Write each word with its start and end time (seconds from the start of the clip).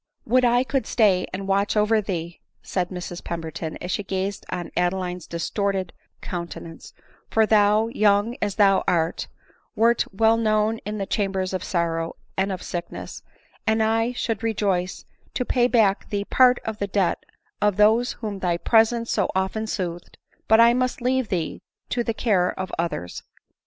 "Would 0.25 0.43
I 0.43 0.63
could 0.63 0.87
stay 0.87 1.27
and 1.31 1.47
watch 1.47 1.77
over 1.77 2.01
thee!" 2.01 2.41
said 2.63 2.89
Mrs 2.89 3.23
Pemberton, 3.23 3.77
as 3.83 3.95
die 3.97 4.01
gazed 4.01 4.47
on 4.49 4.71
Adeline's 4.75 5.27
distorted 5.27 5.93
counte 6.23 6.59
nance;" 6.59 6.91
for 7.29 7.45
thou, 7.45 7.85
young 7.89 8.35
as 8.41 8.55
thou 8.55 8.83
art, 8.87 9.27
wert 9.75 10.05
well 10.11 10.37
known 10.37 10.79
in 10.87 10.97
the 10.97 11.05
chambers 11.05 11.53
of 11.53 11.63
sorrow 11.63 12.15
and 12.35 12.51
of 12.51 12.63
sickness; 12.63 13.21
and 13.67 13.83
I 13.83 14.11
should 14.13 14.41
rejoice 14.41 15.05
to 15.35 15.45
pay 15.45 15.67
back 15.67 16.05
to 16.05 16.09
thee 16.09 16.25
part 16.25 16.57
of 16.65 16.79
the 16.79 16.87
debt 16.87 17.23
of 17.61 17.77
those 17.77 18.13
whom 18.13 18.39
thy 18.39 18.57
presence 18.57 19.11
so 19.11 19.29
often 19.35 19.67
soothed; 19.67 20.17
but 20.47 20.59
I 20.59 20.73
must 20.73 20.99
leave 21.01 21.29
thee 21.29 21.61
to 21.89 22.03
the 22.03 22.15
care 22.15 22.59
of 22.59 22.71
others. 22.79 23.21